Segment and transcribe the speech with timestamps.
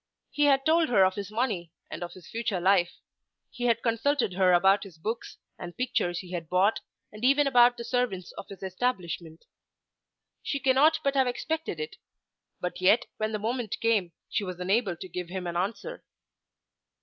[0.31, 2.95] He had told her of his money, and of his future life.
[3.51, 6.79] He had consulted her about his books, and pictures he had bought,
[7.11, 9.45] and even about the servants of his establishment.
[10.41, 11.97] She cannot but have expected it.
[12.59, 16.03] But yet when the moment came she was unable to give him an answer.